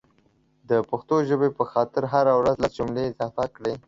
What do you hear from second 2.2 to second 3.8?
ورځ لس جملي اضافه کړئ